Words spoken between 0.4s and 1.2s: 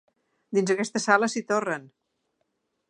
Dins aquesta